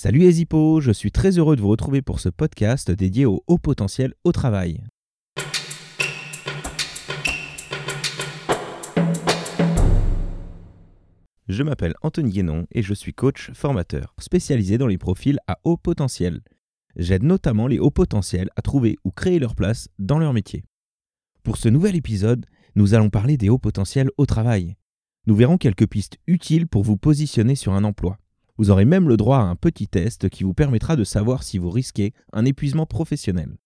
Salut 0.00 0.22
hippos, 0.32 0.80
je 0.80 0.92
suis 0.92 1.10
très 1.10 1.38
heureux 1.38 1.56
de 1.56 1.60
vous 1.60 1.70
retrouver 1.70 2.02
pour 2.02 2.20
ce 2.20 2.28
podcast 2.28 2.88
dédié 2.88 3.26
au 3.26 3.42
haut 3.48 3.58
potentiel 3.58 4.14
au 4.22 4.30
travail. 4.30 4.84
Je 11.48 11.64
m'appelle 11.64 11.94
Anthony 12.02 12.30
Guénon 12.30 12.68
et 12.70 12.82
je 12.82 12.94
suis 12.94 13.12
coach 13.12 13.50
formateur 13.54 14.14
spécialisé 14.20 14.78
dans 14.78 14.86
les 14.86 14.98
profils 14.98 15.40
à 15.48 15.58
haut 15.64 15.76
potentiel. 15.76 16.42
J'aide 16.94 17.24
notamment 17.24 17.66
les 17.66 17.80
hauts 17.80 17.90
potentiels 17.90 18.50
à 18.54 18.62
trouver 18.62 18.98
ou 19.02 19.10
créer 19.10 19.40
leur 19.40 19.56
place 19.56 19.88
dans 19.98 20.20
leur 20.20 20.32
métier. 20.32 20.62
Pour 21.42 21.56
ce 21.56 21.68
nouvel 21.68 21.96
épisode, 21.96 22.46
nous 22.76 22.94
allons 22.94 23.10
parler 23.10 23.36
des 23.36 23.48
hauts 23.48 23.58
potentiels 23.58 24.10
au 24.16 24.26
travail. 24.26 24.76
Nous 25.26 25.34
verrons 25.34 25.58
quelques 25.58 25.88
pistes 25.88 26.18
utiles 26.28 26.68
pour 26.68 26.84
vous 26.84 26.96
positionner 26.96 27.56
sur 27.56 27.72
un 27.72 27.82
emploi. 27.82 28.16
Vous 28.58 28.70
aurez 28.70 28.84
même 28.84 29.08
le 29.08 29.16
droit 29.16 29.38
à 29.38 29.42
un 29.42 29.54
petit 29.54 29.86
test 29.86 30.28
qui 30.28 30.42
vous 30.42 30.52
permettra 30.52 30.96
de 30.96 31.04
savoir 31.04 31.44
si 31.44 31.58
vous 31.58 31.70
risquez 31.70 32.12
un 32.32 32.44
épuisement 32.44 32.86
professionnel. 32.86 33.56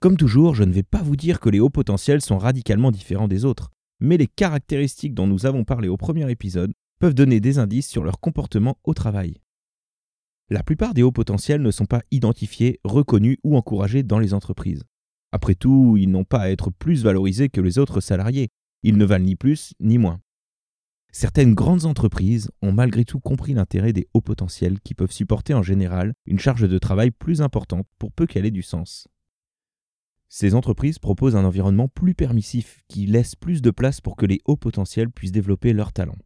Comme 0.00 0.16
toujours, 0.16 0.54
je 0.54 0.64
ne 0.64 0.72
vais 0.72 0.82
pas 0.82 1.02
vous 1.02 1.16
dire 1.16 1.40
que 1.40 1.50
les 1.50 1.60
hauts 1.60 1.68
potentiels 1.68 2.22
sont 2.22 2.38
radicalement 2.38 2.90
différents 2.90 3.28
des 3.28 3.44
autres, 3.44 3.70
mais 4.00 4.16
les 4.16 4.26
caractéristiques 4.26 5.14
dont 5.14 5.26
nous 5.26 5.44
avons 5.44 5.64
parlé 5.64 5.88
au 5.88 5.98
premier 5.98 6.30
épisode 6.30 6.72
peuvent 7.00 7.14
donner 7.14 7.40
des 7.40 7.58
indices 7.58 7.88
sur 7.88 8.02
leur 8.02 8.18
comportement 8.18 8.78
au 8.84 8.94
travail. 8.94 9.42
La 10.48 10.62
plupart 10.62 10.94
des 10.94 11.02
hauts 11.02 11.12
potentiels 11.12 11.60
ne 11.60 11.70
sont 11.70 11.84
pas 11.84 12.02
identifiés, 12.10 12.80
reconnus 12.84 13.36
ou 13.44 13.56
encouragés 13.56 14.02
dans 14.02 14.18
les 14.18 14.32
entreprises. 14.32 14.84
Après 15.32 15.54
tout, 15.54 15.96
ils 15.98 16.10
n'ont 16.10 16.24
pas 16.24 16.40
à 16.40 16.50
être 16.50 16.70
plus 16.70 17.02
valorisés 17.02 17.50
que 17.50 17.60
les 17.60 17.78
autres 17.78 18.00
salariés, 18.00 18.48
ils 18.82 18.96
ne 18.96 19.04
valent 19.04 19.26
ni 19.26 19.36
plus 19.36 19.74
ni 19.80 19.98
moins. 19.98 20.20
Certaines 21.20 21.52
grandes 21.52 21.84
entreprises 21.84 22.48
ont 22.62 22.70
malgré 22.70 23.04
tout 23.04 23.18
compris 23.18 23.52
l'intérêt 23.52 23.92
des 23.92 24.06
hauts 24.14 24.20
potentiels 24.20 24.78
qui 24.78 24.94
peuvent 24.94 25.10
supporter 25.10 25.52
en 25.52 25.64
général 25.64 26.14
une 26.26 26.38
charge 26.38 26.68
de 26.68 26.78
travail 26.78 27.10
plus 27.10 27.42
importante 27.42 27.88
pour 27.98 28.12
peu 28.12 28.24
qu'elle 28.24 28.46
ait 28.46 28.52
du 28.52 28.62
sens. 28.62 29.08
Ces 30.28 30.54
entreprises 30.54 31.00
proposent 31.00 31.34
un 31.34 31.44
environnement 31.44 31.88
plus 31.88 32.14
permissif 32.14 32.82
qui 32.86 33.06
laisse 33.06 33.34
plus 33.34 33.62
de 33.62 33.72
place 33.72 34.00
pour 34.00 34.14
que 34.14 34.26
les 34.26 34.40
hauts 34.44 34.56
potentiels 34.56 35.10
puissent 35.10 35.32
développer 35.32 35.72
leurs 35.72 35.92
talents. 35.92 36.20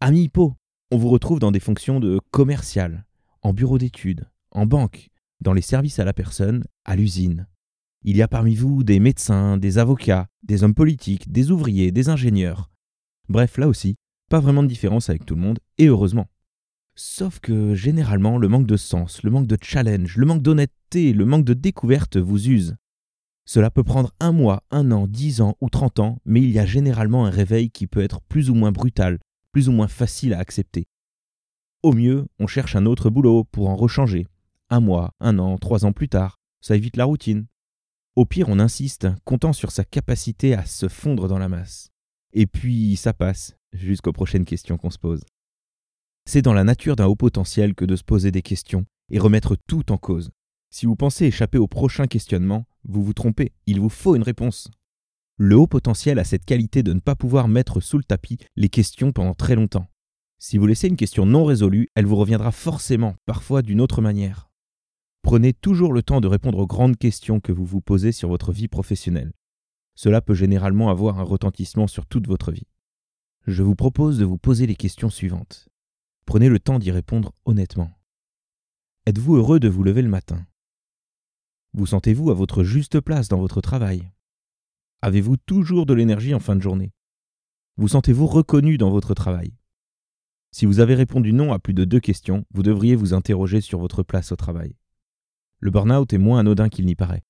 Amis 0.00 0.22
hippo, 0.22 0.54
on 0.90 0.96
vous 0.96 1.10
retrouve 1.10 1.38
dans 1.38 1.52
des 1.52 1.60
fonctions 1.60 2.00
de 2.00 2.18
commercial, 2.30 3.04
en 3.42 3.52
bureau 3.52 3.76
d'études, 3.76 4.30
en 4.50 4.64
banque, 4.64 5.10
dans 5.42 5.52
les 5.52 5.60
services 5.60 5.98
à 5.98 6.06
la 6.06 6.14
personne, 6.14 6.64
à 6.86 6.96
l'usine. 6.96 7.48
Il 8.02 8.16
y 8.16 8.22
a 8.22 8.28
parmi 8.28 8.54
vous 8.54 8.82
des 8.82 8.98
médecins, 8.98 9.58
des 9.58 9.76
avocats, 9.76 10.26
des 10.42 10.64
hommes 10.64 10.72
politiques, 10.72 11.30
des 11.30 11.50
ouvriers, 11.50 11.92
des 11.92 12.08
ingénieurs, 12.08 12.70
Bref, 13.28 13.58
là 13.58 13.66
aussi, 13.66 13.96
pas 14.28 14.40
vraiment 14.40 14.62
de 14.62 14.68
différence 14.68 15.10
avec 15.10 15.24
tout 15.24 15.34
le 15.34 15.40
monde, 15.40 15.58
et 15.78 15.86
heureusement. 15.86 16.28
Sauf 16.94 17.40
que 17.40 17.74
généralement, 17.74 18.38
le 18.38 18.48
manque 18.48 18.66
de 18.66 18.76
sens, 18.76 19.22
le 19.22 19.30
manque 19.30 19.46
de 19.46 19.58
challenge, 19.60 20.16
le 20.16 20.26
manque 20.26 20.42
d'honnêteté, 20.42 21.12
le 21.12 21.26
manque 21.26 21.44
de 21.44 21.54
découverte 21.54 22.16
vous 22.16 22.48
use. 22.48 22.76
Cela 23.44 23.70
peut 23.70 23.84
prendre 23.84 24.12
un 24.18 24.32
mois, 24.32 24.64
un 24.70 24.90
an, 24.90 25.06
dix 25.06 25.40
ans 25.40 25.56
ou 25.60 25.68
trente 25.68 26.00
ans, 26.00 26.18
mais 26.24 26.42
il 26.42 26.50
y 26.50 26.58
a 26.58 26.66
généralement 26.66 27.26
un 27.26 27.30
réveil 27.30 27.70
qui 27.70 27.86
peut 27.86 28.02
être 28.02 28.20
plus 28.22 28.50
ou 28.50 28.54
moins 28.54 28.72
brutal, 28.72 29.18
plus 29.52 29.68
ou 29.68 29.72
moins 29.72 29.88
facile 29.88 30.34
à 30.34 30.38
accepter. 30.38 30.86
Au 31.82 31.92
mieux, 31.92 32.26
on 32.40 32.46
cherche 32.46 32.74
un 32.74 32.86
autre 32.86 33.10
boulot 33.10 33.44
pour 33.44 33.68
en 33.68 33.76
rechanger. 33.76 34.26
Un 34.70 34.80
mois, 34.80 35.12
un 35.20 35.38
an, 35.38 35.58
trois 35.58 35.84
ans 35.84 35.92
plus 35.92 36.08
tard, 36.08 36.40
ça 36.60 36.74
évite 36.74 36.96
la 36.96 37.04
routine. 37.04 37.46
Au 38.16 38.24
pire, 38.24 38.48
on 38.48 38.58
insiste, 38.58 39.06
comptant 39.24 39.52
sur 39.52 39.70
sa 39.70 39.84
capacité 39.84 40.54
à 40.54 40.64
se 40.64 40.88
fondre 40.88 41.28
dans 41.28 41.38
la 41.38 41.48
masse. 41.48 41.92
Et 42.38 42.46
puis 42.46 42.96
ça 42.96 43.14
passe, 43.14 43.56
jusqu'aux 43.72 44.12
prochaines 44.12 44.44
questions 44.44 44.76
qu'on 44.76 44.90
se 44.90 44.98
pose. 44.98 45.22
C'est 46.26 46.42
dans 46.42 46.52
la 46.52 46.64
nature 46.64 46.94
d'un 46.94 47.06
haut 47.06 47.16
potentiel 47.16 47.74
que 47.74 47.86
de 47.86 47.96
se 47.96 48.04
poser 48.04 48.30
des 48.30 48.42
questions 48.42 48.84
et 49.10 49.18
remettre 49.18 49.56
tout 49.66 49.90
en 49.90 49.96
cause. 49.96 50.30
Si 50.68 50.84
vous 50.84 50.96
pensez 50.96 51.24
échapper 51.24 51.56
au 51.56 51.66
prochain 51.66 52.06
questionnement, 52.06 52.66
vous 52.84 53.02
vous 53.02 53.14
trompez, 53.14 53.52
il 53.64 53.80
vous 53.80 53.88
faut 53.88 54.16
une 54.16 54.22
réponse. 54.22 54.68
Le 55.38 55.56
haut 55.56 55.66
potentiel 55.66 56.18
a 56.18 56.24
cette 56.24 56.44
qualité 56.44 56.82
de 56.82 56.92
ne 56.92 57.00
pas 57.00 57.14
pouvoir 57.14 57.48
mettre 57.48 57.80
sous 57.80 57.96
le 57.96 58.04
tapis 58.04 58.36
les 58.54 58.68
questions 58.68 59.12
pendant 59.12 59.34
très 59.34 59.54
longtemps. 59.54 59.86
Si 60.38 60.58
vous 60.58 60.66
laissez 60.66 60.88
une 60.88 60.96
question 60.96 61.24
non 61.24 61.46
résolue, 61.46 61.88
elle 61.94 62.04
vous 62.04 62.16
reviendra 62.16 62.52
forcément, 62.52 63.14
parfois 63.24 63.62
d'une 63.62 63.80
autre 63.80 64.02
manière. 64.02 64.50
Prenez 65.22 65.54
toujours 65.54 65.94
le 65.94 66.02
temps 66.02 66.20
de 66.20 66.28
répondre 66.28 66.58
aux 66.58 66.66
grandes 66.66 66.98
questions 66.98 67.40
que 67.40 67.52
vous 67.52 67.64
vous 67.64 67.80
posez 67.80 68.12
sur 68.12 68.28
votre 68.28 68.52
vie 68.52 68.68
professionnelle 68.68 69.32
cela 69.96 70.20
peut 70.20 70.34
généralement 70.34 70.90
avoir 70.90 71.18
un 71.18 71.24
retentissement 71.24 71.88
sur 71.88 72.06
toute 72.06 72.28
votre 72.28 72.52
vie. 72.52 72.68
Je 73.46 73.62
vous 73.62 73.74
propose 73.74 74.18
de 74.18 74.24
vous 74.24 74.38
poser 74.38 74.66
les 74.66 74.76
questions 74.76 75.10
suivantes. 75.10 75.68
Prenez 76.26 76.48
le 76.48 76.60
temps 76.60 76.78
d'y 76.78 76.90
répondre 76.90 77.32
honnêtement. 77.46 77.90
Êtes-vous 79.06 79.36
heureux 79.36 79.58
de 79.58 79.68
vous 79.68 79.82
lever 79.82 80.02
le 80.02 80.08
matin? 80.08 80.46
Vous 81.72 81.86
sentez-vous 81.86 82.30
à 82.30 82.34
votre 82.34 82.62
juste 82.62 83.00
place 83.00 83.28
dans 83.28 83.38
votre 83.38 83.60
travail? 83.60 84.10
Avez-vous 85.00 85.36
toujours 85.36 85.86
de 85.86 85.94
l'énergie 85.94 86.34
en 86.34 86.40
fin 86.40 86.56
de 86.56 86.62
journée? 86.62 86.92
Vous 87.76 87.88
sentez-vous 87.88 88.26
reconnu 88.26 88.78
dans 88.78 88.90
votre 88.90 89.14
travail? 89.14 89.54
Si 90.50 90.66
vous 90.66 90.80
avez 90.80 90.94
répondu 90.94 91.32
non 91.32 91.52
à 91.52 91.58
plus 91.58 91.74
de 91.74 91.84
deux 91.84 92.00
questions, 92.00 92.44
vous 92.50 92.62
devriez 92.62 92.96
vous 92.96 93.14
interroger 93.14 93.60
sur 93.60 93.78
votre 93.78 94.02
place 94.02 94.32
au 94.32 94.36
travail. 94.36 94.76
Le 95.60 95.70
burn-out 95.70 96.12
est 96.12 96.18
moins 96.18 96.40
anodin 96.40 96.68
qu'il 96.68 96.86
n'y 96.86 96.94
paraît. 96.94 97.24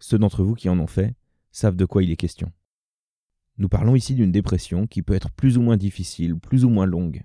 Ceux 0.00 0.18
d'entre 0.18 0.42
vous 0.42 0.54
qui 0.54 0.68
en 0.68 0.78
ont 0.78 0.86
fait 0.86 1.14
savent 1.50 1.76
de 1.76 1.84
quoi 1.84 2.02
il 2.02 2.10
est 2.10 2.16
question. 2.16 2.52
Nous 3.58 3.68
parlons 3.68 3.94
ici 3.94 4.14
d'une 4.14 4.32
dépression 4.32 4.86
qui 4.86 5.02
peut 5.02 5.14
être 5.14 5.30
plus 5.30 5.58
ou 5.58 5.62
moins 5.62 5.76
difficile, 5.76 6.36
plus 6.36 6.64
ou 6.64 6.70
moins 6.70 6.86
longue. 6.86 7.24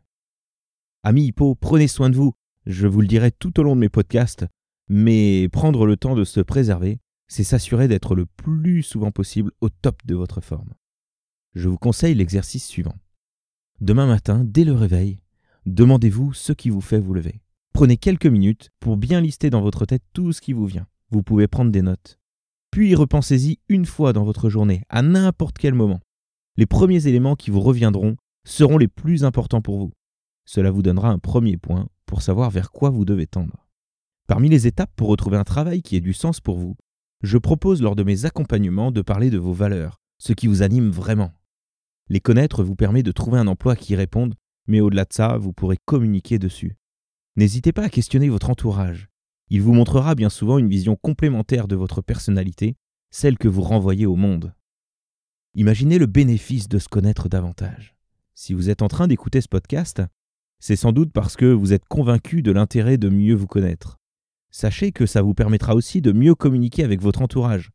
Amis 1.04 1.28
hippo, 1.28 1.56
prenez 1.56 1.88
soin 1.88 2.10
de 2.10 2.16
vous. 2.16 2.34
Je 2.66 2.88
vous 2.88 3.02
le 3.02 3.08
dirai 3.08 3.32
tout 3.32 3.60
au 3.60 3.64
long 3.64 3.76
de 3.76 3.82
mes 3.82 3.90
podcasts, 3.90 4.46
mais 4.88 5.48
prendre 5.50 5.86
le 5.86 5.98
temps 5.98 6.16
de 6.16 6.24
se 6.24 6.40
préserver, 6.40 7.00
c'est 7.28 7.44
s'assurer 7.44 7.88
d'être 7.88 8.16
le 8.16 8.26
plus 8.26 8.84
souvent 8.84 9.12
possible 9.12 9.52
au 9.62 9.70
top 9.70 10.06
de 10.06 10.16
votre 10.16 10.42
forme. 10.42 10.74
Je 11.54 11.70
vous 11.70 11.78
conseille 11.78 12.16
l'exercice 12.16 12.66
suivant. 12.66 12.96
Demain 13.82 14.08
matin, 14.08 14.44
dès 14.44 14.64
le 14.64 14.74
réveil, 14.74 15.20
demandez-vous 15.66 16.34
ce 16.34 16.54
qui 16.54 16.70
vous 16.70 16.82
fait 16.82 17.00
vous 17.00 17.14
lever. 17.14 17.42
Prenez 17.74 17.98
quelques 17.98 18.26
minutes 18.26 18.72
pour 18.80 18.98
bien 18.98 19.22
lister 19.22 19.50
dans 19.50 19.62
votre 19.62 19.86
tête 19.86 20.04
tout 20.14 20.34
ce 20.34 20.42
qui 20.42 20.54
vous 20.54 20.66
vient. 20.66 20.88
Vous 21.12 21.24
pouvez 21.24 21.48
prendre 21.48 21.72
des 21.72 21.82
notes. 21.82 22.20
Puis 22.76 22.94
repensez-y 22.94 23.60
une 23.70 23.86
fois 23.86 24.12
dans 24.12 24.26
votre 24.26 24.50
journée, 24.50 24.84
à 24.90 25.02
n'importe 25.02 25.58
quel 25.58 25.74
moment. 25.74 26.02
Les 26.58 26.66
premiers 26.66 27.08
éléments 27.08 27.38
qui 27.38 27.50
vous 27.50 27.62
reviendront 27.62 28.18
seront 28.46 28.78
les 28.78 28.90
plus 28.90 29.24
importants 29.24 29.62
pour 29.62 29.78
vous. 29.78 29.94
Cela 30.44 30.72
vous 30.72 30.82
donnera 30.82 31.08
un 31.08 31.18
premier 31.18 31.56
point 31.56 31.88
pour 32.06 32.22
savoir 32.22 32.50
vers 32.50 32.72
quoi 32.72 32.90
vous 32.90 33.06
devez 33.06 33.28
tendre. 33.28 33.66
Parmi 34.28 34.50
les 34.50 34.68
étapes 34.68 34.92
pour 34.98 35.08
retrouver 35.08 35.38
un 35.38 35.46
travail 35.46 35.84
qui 35.84 35.96
ait 35.96 36.02
du 36.02 36.12
sens 36.12 36.42
pour 36.42 36.58
vous, 36.58 36.76
je 37.24 37.38
propose 37.38 37.82
lors 37.82 37.96
de 37.96 38.04
mes 38.04 38.26
accompagnements 38.26 38.92
de 38.92 39.02
parler 39.02 39.30
de 39.30 39.38
vos 39.38 39.54
valeurs, 39.54 40.02
ce 40.18 40.34
qui 40.34 40.48
vous 40.48 40.62
anime 40.62 40.90
vraiment. 40.90 41.32
Les 42.10 42.20
connaître 42.20 42.62
vous 42.62 42.76
permet 42.76 43.04
de 43.04 43.14
trouver 43.14 43.40
un 43.40 43.48
emploi 43.48 43.78
qui 43.78 43.94
y 43.94 43.96
réponde, 43.96 44.36
mais 44.68 44.82
au-delà 44.82 45.06
de 45.06 45.14
ça, 45.14 45.38
vous 45.38 45.54
pourrez 45.54 45.78
communiquer 45.86 46.40
dessus. 46.40 46.76
N'hésitez 47.38 47.72
pas 47.72 47.84
à 47.84 47.90
questionner 47.90 48.28
votre 48.28 48.50
entourage. 48.50 49.08
Il 49.50 49.62
vous 49.62 49.74
montrera 49.74 50.16
bien 50.16 50.30
souvent 50.30 50.58
une 50.58 50.70
vision 50.70 50.96
complémentaire 50.96 51.68
de 51.68 51.76
votre 51.76 52.02
personnalité, 52.02 52.76
celle 53.12 53.38
que 53.38 53.48
vous 53.48 53.62
renvoyez 53.62 54.06
au 54.06 54.16
monde. 54.16 54.54
Imaginez 55.54 56.00
le 56.00 56.08
bénéfice 56.08 56.68
de 56.68 56.80
se 56.80 56.90
connaître 56.90 57.30
davantage. 57.30 57.96
Si 58.34 58.54
vous 58.54 58.70
êtes 58.70 58.82
en 58.82 58.88
train 58.88 59.08
d'écouter 59.08 59.40
ce 59.42 59.48
podcast, 59.48 60.02
c'est 60.60 60.76
sans 60.76 60.92
doute 60.92 61.14
parce 61.14 61.36
que 61.36 61.46
vous 61.46 61.74
êtes 61.74 61.86
convaincu 61.86 62.42
de 62.42 62.52
l'intérêt 62.52 62.98
de 62.98 63.10
mieux 63.10 63.36
vous 63.36 63.48
connaître. 63.48 63.98
Sachez 64.52 64.92
que 64.92 65.06
ça 65.06 65.22
vous 65.22 65.34
permettra 65.34 65.76
aussi 65.76 66.02
de 66.02 66.12
mieux 66.12 66.36
communiquer 66.36 66.84
avec 66.84 67.02
votre 67.02 67.22
entourage. 67.22 67.72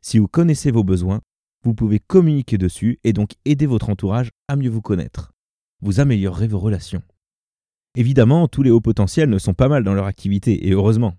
Si 0.00 0.18
vous 0.18 0.28
connaissez 0.28 0.70
vos 0.70 0.84
besoins, 0.84 1.20
vous 1.64 1.74
pouvez 1.74 1.98
communiquer 1.98 2.58
dessus 2.58 3.00
et 3.02 3.12
donc 3.12 3.32
aider 3.44 3.66
votre 3.66 3.88
entourage 3.88 4.30
à 4.46 4.56
mieux 4.56 4.70
vous 4.70 4.82
connaître. 4.82 5.32
Vous 5.80 6.00
améliorerez 6.00 6.48
vos 6.48 6.58
relations. 6.58 7.02
Évidemment, 7.94 8.48
tous 8.48 8.62
les 8.62 8.70
hauts 8.70 8.80
potentiels 8.80 9.30
ne 9.30 9.38
sont 9.38 9.54
pas 9.54 9.68
mal 9.68 9.84
dans 9.84 9.94
leur 9.94 10.06
activité, 10.06 10.68
et 10.68 10.72
heureusement. 10.72 11.16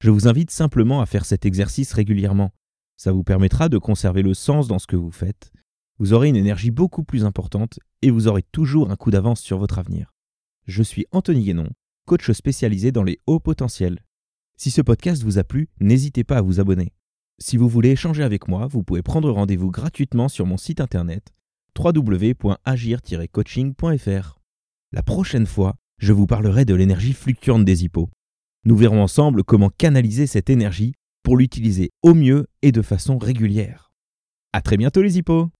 Je 0.00 0.10
vous 0.10 0.28
invite 0.28 0.50
simplement 0.50 1.00
à 1.00 1.06
faire 1.06 1.24
cet 1.24 1.44
exercice 1.44 1.92
régulièrement. 1.92 2.52
Ça 2.96 3.12
vous 3.12 3.24
permettra 3.24 3.68
de 3.68 3.78
conserver 3.78 4.22
le 4.22 4.34
sens 4.34 4.68
dans 4.68 4.78
ce 4.78 4.86
que 4.86 4.96
vous 4.96 5.10
faites. 5.10 5.52
Vous 5.98 6.12
aurez 6.12 6.28
une 6.28 6.36
énergie 6.36 6.70
beaucoup 6.70 7.02
plus 7.02 7.24
importante 7.24 7.80
et 8.02 8.10
vous 8.10 8.28
aurez 8.28 8.44
toujours 8.52 8.90
un 8.90 8.96
coup 8.96 9.10
d'avance 9.10 9.40
sur 9.40 9.58
votre 9.58 9.78
avenir. 9.78 10.14
Je 10.66 10.82
suis 10.82 11.06
Anthony 11.10 11.44
Guénon, 11.44 11.70
coach 12.06 12.30
spécialisé 12.30 12.92
dans 12.92 13.02
les 13.02 13.20
hauts 13.26 13.40
potentiels. 13.40 14.04
Si 14.56 14.70
ce 14.70 14.82
podcast 14.82 15.22
vous 15.22 15.38
a 15.38 15.44
plu, 15.44 15.68
n'hésitez 15.80 16.24
pas 16.24 16.38
à 16.38 16.42
vous 16.42 16.60
abonner. 16.60 16.92
Si 17.40 17.56
vous 17.56 17.68
voulez 17.68 17.90
échanger 17.90 18.22
avec 18.22 18.48
moi, 18.48 18.66
vous 18.66 18.82
pouvez 18.82 19.02
prendre 19.02 19.30
rendez-vous 19.30 19.70
gratuitement 19.70 20.28
sur 20.28 20.46
mon 20.46 20.56
site 20.56 20.80
internet 20.80 21.32
www.agir-coaching.fr. 21.78 24.38
La 24.92 25.02
prochaine 25.02 25.46
fois, 25.46 25.76
je 25.98 26.12
vous 26.12 26.26
parlerai 26.26 26.64
de 26.64 26.74
l'énergie 26.74 27.12
fluctuante 27.12 27.64
des 27.64 27.84
hippos. 27.84 28.08
Nous 28.64 28.76
verrons 28.76 29.02
ensemble 29.02 29.44
comment 29.44 29.70
canaliser 29.70 30.26
cette 30.26 30.50
énergie 30.50 30.94
pour 31.22 31.36
l'utiliser 31.36 31.90
au 32.02 32.14
mieux 32.14 32.46
et 32.62 32.72
de 32.72 32.82
façon 32.82 33.18
régulière. 33.18 33.90
À 34.52 34.62
très 34.62 34.76
bientôt 34.76 35.02
les 35.02 35.18
hippos 35.18 35.50